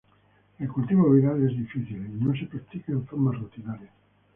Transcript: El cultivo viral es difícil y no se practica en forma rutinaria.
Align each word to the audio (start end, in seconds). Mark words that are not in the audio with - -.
El 0.57 0.67
cultivo 0.67 1.11
viral 1.11 1.43
es 1.47 1.55
difícil 1.55 1.95
y 2.03 2.23
no 2.25 2.33
se 2.35 2.47
practica 2.47 2.91
en 2.91 3.05
forma 3.05 3.33
rutinaria. 3.33 3.91